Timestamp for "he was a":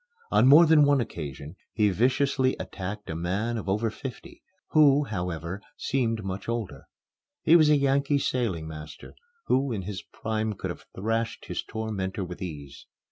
7.43-7.75